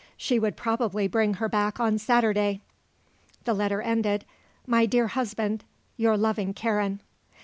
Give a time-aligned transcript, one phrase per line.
[0.17, 2.61] She would probably bring her back on Saturday.
[3.43, 4.25] The letter ended:
[4.65, 5.63] "My dear husband,
[5.95, 7.01] your loving Karen."